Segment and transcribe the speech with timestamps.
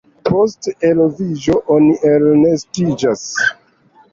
[0.27, 0.61] Post
[0.91, 3.29] eloviĝo oni elnestiĝas.